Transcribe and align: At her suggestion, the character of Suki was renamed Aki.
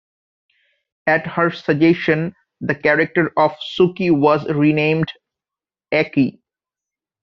At 1.05 1.27
her 1.27 1.51
suggestion, 1.51 2.33
the 2.59 2.73
character 2.73 3.31
of 3.37 3.51
Suki 3.77 4.09
was 4.09 4.43
renamed 4.49 5.11
Aki. 5.93 6.41